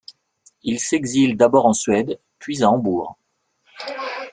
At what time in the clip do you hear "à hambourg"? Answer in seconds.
2.63-3.19